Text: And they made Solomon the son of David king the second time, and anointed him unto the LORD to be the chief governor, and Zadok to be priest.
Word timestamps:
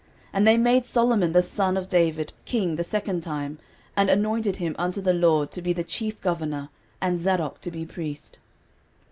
And 0.33 0.47
they 0.47 0.57
made 0.57 0.87
Solomon 0.87 1.31
the 1.31 1.43
son 1.43 1.77
of 1.77 1.87
David 1.87 2.33
king 2.43 2.75
the 2.75 2.83
second 2.83 3.21
time, 3.21 3.59
and 3.95 4.09
anointed 4.09 4.55
him 4.55 4.75
unto 4.79 4.99
the 4.99 5.13
LORD 5.13 5.51
to 5.51 5.61
be 5.61 5.73
the 5.73 5.83
chief 5.83 6.19
governor, 6.21 6.69
and 6.99 7.19
Zadok 7.19 7.61
to 7.61 7.69
be 7.69 7.85
priest. 7.85 8.39